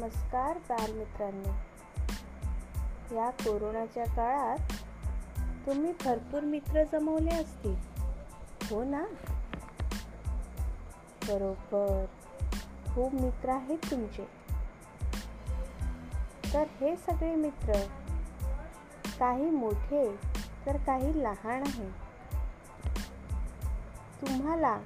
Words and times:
नमस्कार 0.00 0.58
बालमित्रांनो. 0.58 1.48
या 3.14 3.30
कोरोनाच्या 3.30 4.04
काळात 4.04 4.58
तुम्ही 5.66 5.92
भरपूर 6.04 6.40
मित्र 6.40 6.84
जमवले 6.84 7.34
असतील. 7.34 7.74
हो 8.70 8.84
ना? 8.84 9.04
बरोबर. 11.28 12.04
खूप 12.94 13.14
मित्र 13.14 13.48
आहेत 13.48 13.78
तुमचे. 13.90 14.24
तर 16.54 16.64
हे 16.80 16.96
सगळे 16.96 17.34
मित्र 17.34 17.72
काही 19.18 19.50
मोठे 19.50 20.16
तर 20.66 20.76
काही 20.76 21.22
लहान 21.22 21.62
आहे. 21.62 21.88
तुम्हाला 24.22 24.78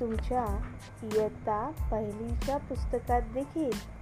तुमच्या 0.00 0.72
इयत्ता 1.02 1.88
पहिलीच्या 1.92 2.56
पुस्तकात 2.56 3.22
देखील 3.22 3.93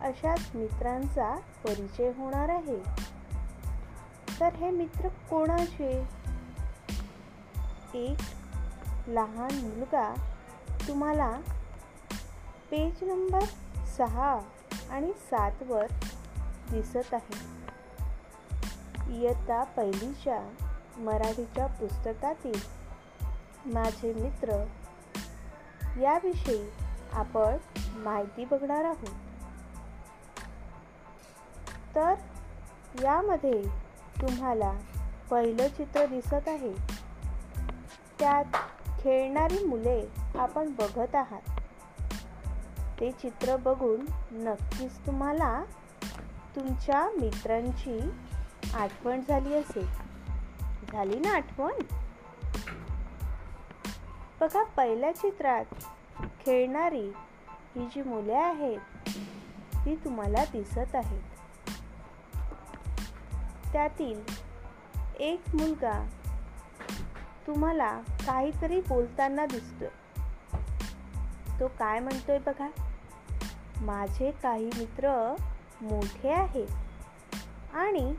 अशाच 0.00 0.50
मित्रांचा 0.54 1.36
परिचय 1.36 2.12
होणार 2.16 2.48
आहे. 2.48 2.82
तर 4.40 4.52
हे 4.54 4.70
मित्र 4.70 5.08
कोणाचे? 5.08 6.06
एक 7.94 8.16
लहान 9.06 9.54
मुलगा 9.54 10.14
तुम्हाला 10.88 11.30
पेज 12.70 13.04
नंबर 13.04 13.40
सहा 13.96 14.40
आणि 14.90 15.12
सातवर 15.12 15.86
दिसत 16.70 17.14
आहे. 17.14 17.58
इयत्ता 19.16 19.64
पहिलीच्या 19.64 20.54
मराठीच्या 20.98 21.66
पुस्तकातील 21.66 22.60
माझे 23.66 24.12
मित्र 24.12 24.64
याविषयी 26.00 26.70
आपण 27.12 27.56
माहिती 27.96 28.44
बघणार 28.44 28.84
आहोत. 28.84 29.27
तर 31.98 32.14
यामध्ये 33.02 33.62
तुम्हाला 34.22 34.72
पहिलं 35.30 35.68
चित्र 35.68 36.06
दिसत 36.06 36.48
आहे. 36.48 36.72
त्यात 38.18 38.44
खेळणारी 39.00 39.64
मुले 39.64 40.12
आपण 40.38 40.70
बघत 40.70 41.14
आहात. 41.14 41.60
ते 43.00 43.10
चित्र 43.10 43.56
बघून 43.56 44.06
नक्कीच 44.30 44.98
तुम्हाला 45.06 45.64
तुमच्या 46.56 47.08
मित्रांची 47.20 48.10
आठवण 48.74 49.20
झाली 49.28 49.54
असेल. 49.54 49.88
झाली 50.92 51.18
ना 51.18 51.34
आठवण? 51.34 51.72
बघा 54.40 54.62
पहिल्या 54.62 55.12
चित्रात 55.12 55.64
खेळणारी 56.40 57.12
ही 57.76 57.86
जी 57.86 58.02
मुले 58.02 58.34
आहेत 58.34 58.78
ती 59.74 59.96
तुम्हाला 59.96 60.44
दिसत 60.44 60.94
आहेत. 60.94 61.37
त्यातील 63.72 64.20
एक 65.18 65.42
मुलगा 65.54 66.06
तुम्हाला 67.46 68.00
काहीतरी 68.26 68.80
बोलताना 68.80 69.46
दिसतोय 69.46 69.88
तो 71.60 71.68
काय 71.68 71.98
म्हणतोय 71.98 72.38
बघा? 72.38 72.68
माझे 73.80 74.30
काही 74.30 74.64
मित्र 74.64 75.34
मोठे 75.80 76.30
आहेत 76.30 76.68
आणि 77.74 78.14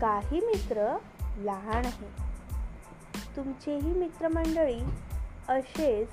काही 0.00 0.40
मित्र 0.40 0.96
लहान 1.36 1.84
आहेत. 1.84 2.20
तुमचेही 3.36 3.92
मित्रमंडळी 3.94 4.80
असेच 5.48 6.08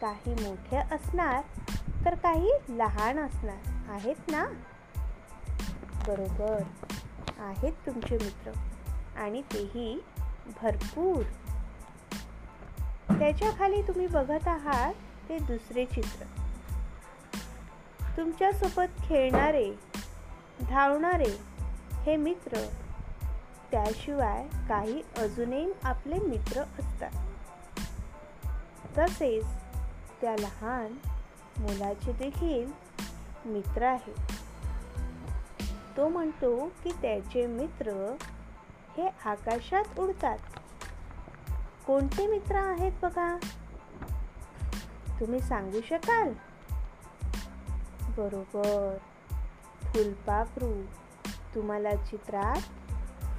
काही 0.00 0.34
मोठे 0.34 0.76
असणार 0.76 1.42
तर 2.04 2.14
काही 2.14 2.50
लहान 2.68 3.18
असणार. 3.18 3.90
आहेत 3.90 4.30
ना? 4.30 4.46
बरोबर. 6.06 6.62
आहेत 7.40 7.72
तुमचे 7.86 8.14
मित्र. 8.14 8.52
आणि 9.16 9.42
तेही 9.42 10.04
भरपूर. 10.62 11.22
त्याच्याखाली 13.18 13.82
तुम्ही 13.82 14.06
बघत 14.06 14.48
आहात 14.48 14.94
ते 15.28 15.38
दुसरे 15.38 15.84
चित्र. 15.84 16.24
तुमच्यासोबत 18.16 19.02
खेळणारे 19.02 19.72
धावणारे 20.60 21.38
हे 22.02 22.16
मित्र 22.16 22.66
त्याशिवाय 23.70 24.48
काही 24.68 25.02
अजूनही 25.16 25.72
आपले 25.84 26.18
मित्र 26.18 26.60
असतात. 26.60 27.10
तसेच 28.98 29.44
त्या 30.20 30.32
लहान 30.32 30.92
मुलाचे 31.62 32.12
देखील 32.12 32.72
मित्र 33.44 33.82
आहेत. 33.82 34.39
तो 35.96 36.08
म्हणतो 36.08 36.66
की 36.66 36.90
त्याचे 37.02 37.46
मित्र 37.46 38.14
हे 38.96 39.08
आकाशात 39.24 39.98
उडतात. 39.98 40.38
कोणते 41.86 42.26
मित्र 42.26 42.56
आहेत 42.56 42.92
बघा? 43.02 43.36
तुम्ही 45.20 45.40
सांगू 45.40 45.80
शकाल? 45.88 46.32
बरोबर. 48.16 48.96
फुलपाखरू. 49.82 50.82
तुम्हाला 51.54 51.94
चित्रात 51.94 52.60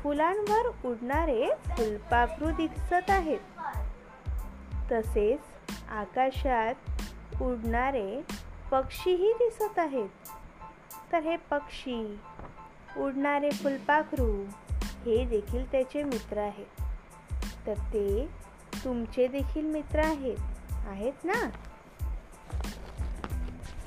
फुलांवर 0.03 0.89
उडणारे 0.89 1.49
फुलपाखरू 1.49 2.51
दिसत 2.51 3.09
आहेत. 3.09 3.39
तसेच 4.91 5.39
आकाशात 5.89 6.75
उडणारे 7.41 8.21
पक्षीही 8.71 9.33
दिसत 9.33 9.79
आहेत. 9.79 10.09
तर 11.11 11.19
हे 11.19 11.35
पक्षी 11.35 12.19
उडणारे 12.97 13.51
फुलपाखरू 13.51 14.45
हे 15.05 15.25
देखील 15.25 15.71
त्याचे 15.71 16.03
मित्र 16.03 16.37
आहेत. 16.37 16.81
तर 17.67 17.73
ते 17.73 18.29
तुमचे 18.83 19.27
देखील 19.27 19.65
मित्र 19.65 19.99
आहेत 19.99 20.37
आहेत 20.87 21.13
ना? 21.23 21.49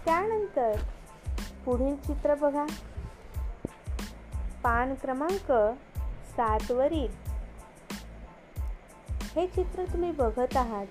त्यानंतर 0.05 0.79
पुढील 1.65 1.97
चित्र 1.97 2.35
बघा. 2.35 2.67
पान 4.63 4.95
क्रमांक 4.95 5.53
सातवरील 6.37 7.13
हे 9.37 9.47
चित्र 9.47 9.85
तुम्ही 9.85 10.13
बघत 10.13 10.57
आहात. 10.57 10.87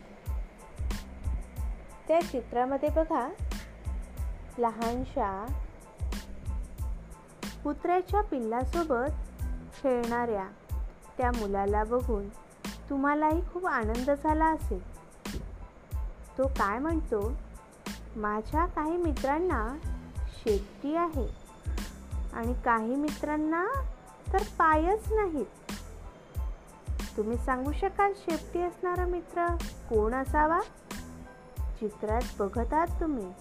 त्या 2.07 2.21
चित्रामध्ये 2.21 2.89
बघा 2.89 3.29
लहानशा 4.57 5.59
कुत्र्याच्या 7.63 8.21
पिल्लासोबत 8.21 9.11
खेळणाऱ्या 9.73 10.47
त्या 11.17 11.31
मुलाला 11.31 11.83
बघून 11.83 12.29
तुम्हालाही 12.89 13.41
खूप 13.53 13.65
आनंद 13.65 14.11
झाला 14.23 14.45
असेल. 14.45 14.93
तो 16.37 16.47
काय 16.47 16.79
म्हणतो? 16.79 17.33
माझ्या 18.15 18.65
काही 18.65 18.97
मित्रांना 18.97 19.77
शेपटी 20.27 20.95
आहे 20.95 21.27
आणि 22.33 22.53
काही 22.53 22.95
मित्रांना 22.95 23.67
तर 24.33 24.43
पायच 24.43 25.11
नाहीत. 25.11 25.45
तुम्ही 27.17 27.37
सांगू 27.37 27.71
शकाल 27.71 28.13
शेपटी 28.17 28.61
असणारा 28.61 29.05
मित्र 29.05 29.47
कोण 29.89 30.13
असावा? 30.13 30.59
चित्रात 31.59 32.21
बघत 32.39 32.73
आहात 32.73 33.01
तुम्ही. 33.01 33.31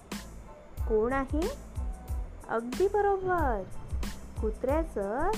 कोण 0.87 1.13
आहे? 1.13 1.57
अगदी 2.49 2.87
बरोबर. 2.87 3.63
कुत्र्याचं 4.43 5.29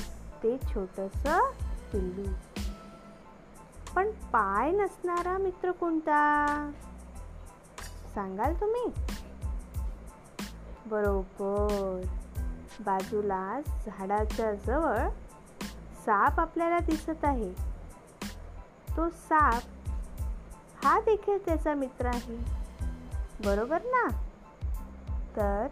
ते 0.44 0.58
छोटंसं 0.58 1.52
पिल्लू. 1.94 2.34
पण 3.96 4.12
पाय 4.12 4.72
नसणारा 4.72 5.38
मित्र 5.38 5.72
कोणता? 5.72 6.72
सांगाल 8.16 8.54
तुम्ही? 8.54 8.86
बरोबर. 10.88 12.02
बाजूला 12.80 13.60
झाडाच्या 13.86 14.54
जवळ 14.54 15.10
साप 16.06 16.40
आपल्याला 16.40 16.80
दिसत 16.80 17.24
आहे. 17.24 17.52
तो 18.98 19.10
साप 19.10 19.64
हा 20.86 21.00
देखील 21.00 21.46
त्याचा 21.46 21.74
मित्र 21.74 22.06
आहे. 22.06 22.38
बरोबर 23.46 23.82
ना? 23.82 24.08
तर 25.36 25.68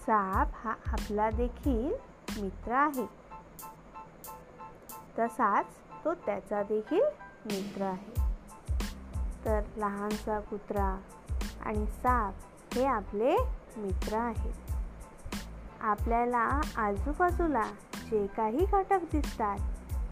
साप 0.00 0.48
हा 0.54 0.70
आपला 0.70 1.30
देखील 1.30 2.07
मित्र 2.40 2.72
आहे. 2.72 3.06
तसाच 5.18 5.66
तो 6.04 6.14
त्याचा 6.14 6.62
देखील 6.62 7.02
मित्र 7.46 7.82
आहे. 7.82 8.28
तर 9.44 9.60
लहानसा 9.76 10.40
कुत्रा 10.40 11.00
आणि 11.62 11.86
साप 11.86 12.34
हे 12.74 12.84
आपले 12.84 13.36
मित्र 13.76 14.16
आहेत. 14.16 14.52
आपल्याला 15.80 16.60
आजूबाजूला 16.76 17.64
जे 18.10 18.26
काही 18.26 18.64
घटक 18.72 18.98
दिसतात 19.12 19.58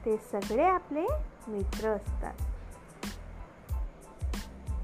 ते 0.04 0.16
सगळे 0.16 0.64
आपले 0.64 1.06
मित्र 1.48 1.88
असतात. 1.88 2.34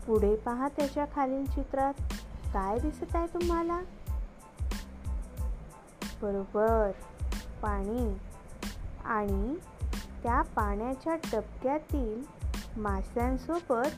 पुढे 0.07 0.37
पहा 0.37 0.69
त्याच्या 0.69 1.07
खालील 1.15 1.47
चित्रात 1.47 1.95
काय 2.53 2.79
दिसत 2.79 3.17
आहे 3.17 3.27
तुम्हाला? 3.27 3.81
बरोबर. 6.23 6.91
पाणी 7.63 8.19
आणि 9.05 9.57
त्या 10.23 10.43
पाण्याच्या 10.43 11.15
डबक्यातील 11.15 12.23
माशांसोबत 12.77 13.89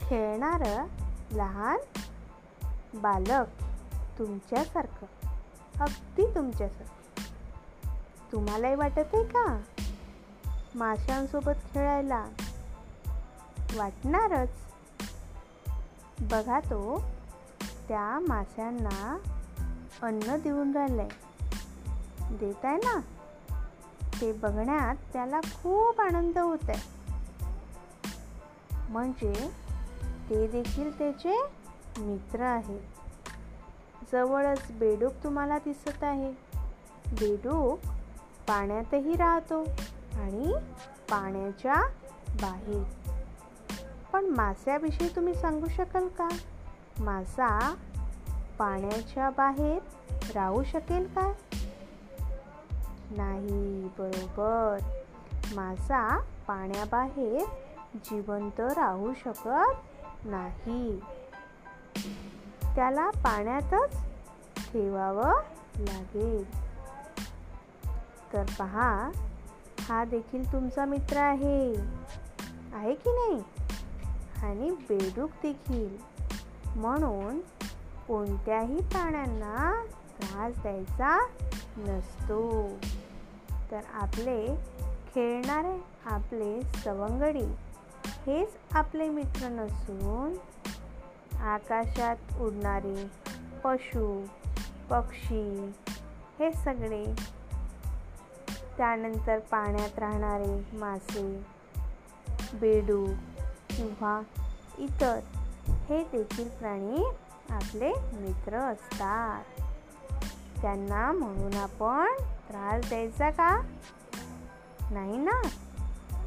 खेळणारं 0.00 0.86
लहान 1.32 1.78
बालक 2.94 3.62
तुमच्यासारखं 4.18 5.06
अगदी 5.80 6.34
तुमच्यासारखं. 6.34 6.92
तुम्हालाही 8.32 8.74
वाटत 8.74 8.98
आहे 8.98 9.24
का? 9.24 9.60
माशांसोबत 10.74 11.58
खेळायला 11.74 12.26
वाटणारच. 13.76 14.48
बघा 16.20 16.60
तो 16.60 17.02
त्या 17.88 18.18
माशांना 18.28 19.18
अन्न 20.02 20.36
देऊन 20.36 20.72
राहिलं 20.72 21.02
आहे 21.02 21.31
देत 22.32 22.64
आहे 22.64 22.76
ना? 22.76 23.00
ते 24.20 24.32
बघण्यात 24.32 24.94
त्याला 25.12 25.40
खूप 25.40 26.00
आनंद 26.00 26.38
होत 26.38 26.58
आहे 26.68 27.02
म्हणजे 28.88 29.50
ते 30.30 30.46
देखील 30.46 30.98
त्याचे 30.98 31.42
मित्र 31.98 32.40
आहेत 32.40 32.80
जवळच 34.12 34.70
बेडूक 34.70 35.12
तुम्हाला 35.24 35.58
दिसत 35.58 36.04
आहे. 36.04 36.32
बेडूक 37.06 37.78
पाण्यातही 38.48 39.16
राहतो 39.16 39.62
आणि 40.14 40.52
पाण्याच्या 41.10 41.74
बाहेर. 42.40 42.82
पण 44.12 44.24
मास्याविषयी 44.24 45.08
तुम्ही 45.16 45.34
सांगू 45.34 45.66
शकाल 45.68 46.08
का? 46.08 46.28
मासा 46.98 47.74
पाण्याच्या 48.58 49.30
बाहेर 49.30 49.78
राहू 50.34 50.62
शकेल 50.64 51.06
का? 51.06 51.32
नाही 53.16 53.90
बरोबर. 53.98 54.78
मासा 55.54 56.18
पाण्याबाहेर 56.18 57.44
जिवंत 57.94 58.60
राहू 58.60 59.12
शकत 59.14 59.74
नाही. 60.24 61.00
त्याला 62.74 63.10
पाण्यातच 63.10 63.96
ठेवावं 64.56 65.34
लागेल. 65.78 66.62
तर 68.32 68.44
पहा 68.58 69.10
हा 69.80 70.04
देखील 70.04 70.52
तुमचा 70.52 70.84
मित्र 70.84 71.16
आहे. 71.16 71.74
आहे 72.72 72.94
की 72.94 73.10
नाही? 73.10 73.42
आणि 74.42 74.70
बेडूक 74.70 75.30
देखील. 75.42 75.96
म्हणून 76.76 77.40
कोणत्याही 78.08 78.80
प्राण्यांना 78.80 79.84
त्रास 80.20 80.62
द्यायचा 80.62 81.26
नसतो. 81.76 82.68
तर 83.72 83.80
आपले 83.92 84.54
खेळणारे 85.14 85.84
आपले 86.06 86.62
सवंगडी 86.62 87.44
हेच 88.26 88.48
आपले 88.72 89.08
मित्र 89.08 89.48
नसून 89.48 90.34
आकाशात 91.38 92.16
उडणारे 92.40 93.10
पशु 93.64 94.26
पक्षी 94.90 95.72
हे 96.38 96.52
सगळे 96.52 97.04
त्यानंतर 98.76 99.38
पाण्यात 99.38 99.98
राहणारे 99.98 100.76
मासे 100.76 101.44
बेडू 102.54 103.06
किंवा 103.68 104.20
इतर 104.78 105.20
हे 105.88 106.02
देखील 106.02 106.48
प्राणी 106.48 107.04
आपले 107.50 107.92
मित्र 108.12 108.56
असतात. 108.56 109.44
त्यांना 110.60 111.12
म्हणून 111.12 111.54
आपण 111.54 112.06
त्रास 112.52 112.88
द्यायचा 112.88 113.30
का? 113.30 113.60
नाही 114.90 115.16
ना. 115.16 115.48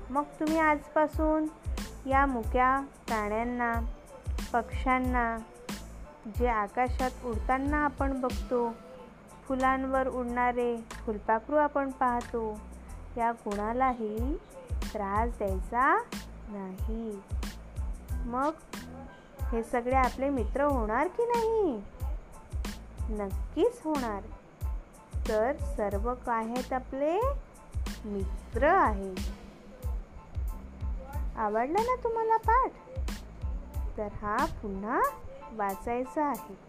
मग 0.09 0.23
तुम्ही 0.23 0.59
आजपासून 0.59 1.47
या 2.09 2.25
मुक्या 2.25 2.79
प्राण्यांना 3.07 3.73
पक्ष्यांना 4.53 5.37
जे 6.39 6.47
आकाशात 6.47 7.25
उडताना 7.25 7.77
आपण 7.85 8.21
बघतो 8.21 8.73
फुलांवर 9.47 10.07
उडणारे 10.07 10.77
फुलपाखरू 10.77 11.55
आपण 11.55 11.91
पाहतो 11.91 12.59
या 13.17 13.31
कुणालाही 13.31 14.37
त्रास 14.93 15.37
द्यायचा 15.37 16.03
नाही. 16.49 17.21
मग 18.11 18.51
हे 19.51 19.63
सगळे 19.63 19.95
आपले 19.95 20.29
मित्र 20.29 20.63
होणार 20.63 21.07
की 21.07 21.25
नाही? 21.25 21.83
नक्कीच 23.09 23.81
होणार. 23.85 24.21
तर 25.27 25.57
सर्व 25.57 26.13
काय 26.13 26.45
आहेत 26.45 26.73
आपले 26.73 27.19
मित्र 28.05 28.63
आहेत 28.63 29.15
आवडला 31.37 31.81
ना 31.81 31.95
तुम्हाला 32.03 32.37
पाठ? 32.37 32.71
तर 33.97 34.07
हा 34.21 34.45
पुन्हा 34.45 35.01
वाचायचा 35.51 36.25
आहे. 36.25 36.64